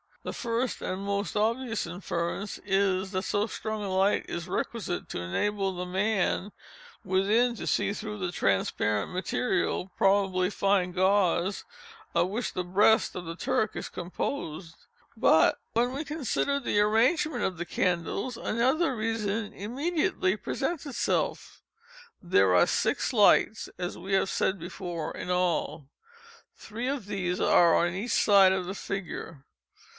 The 0.23 0.33
first 0.33 0.81
and 0.83 1.03
most 1.03 1.35
obvious 1.35 1.87
inference 1.87 2.59
is, 2.63 3.11
that 3.11 3.23
so 3.23 3.45
strong 3.47 3.83
a 3.83 3.89
light 3.91 4.25
is 4.27 4.47
requisite 4.47 5.09
to 5.09 5.19
enable 5.21 5.73
the 5.75 5.85
man 5.85 6.51
within 7.03 7.55
to 7.55 7.65
see 7.65 7.91
through 7.93 8.19
the 8.19 8.31
transparent 8.31 9.11
material 9.11 9.91
(probably 9.97 10.49
fine 10.51 10.91
gauze) 10.91 11.65
of 12.15 12.29
which 12.29 12.53
the 12.53 12.63
breast 12.63 13.15
of 13.15 13.25
the 13.25 13.35
Turk 13.35 13.75
is 13.75 13.89
composed. 13.89 14.75
But 15.17 15.59
when 15.73 15.93
we 15.93 16.03
consider 16.03 16.59
the 16.59 16.79
arrangement 16.79 17.43
of 17.43 17.57
the 17.57 17.65
candles, 17.65 18.37
another 18.37 18.95
reason 18.95 19.53
immediately 19.53 20.35
presents 20.35 20.85
itself. 20.85 21.61
There 22.21 22.55
are 22.55 22.67
six 22.67 23.11
lights 23.13 23.69
(as 23.79 23.97
we 23.99 24.13
have 24.13 24.29
said 24.29 24.59
before) 24.59 25.15
in 25.17 25.29
all. 25.31 25.89
Three 26.55 26.87
of 26.87 27.05
these 27.07 27.39
are 27.39 27.75
on 27.75 27.93
each 27.93 28.11
side 28.23 28.51
of 28.51 28.65
the 28.67 28.75
figure. 28.75 29.45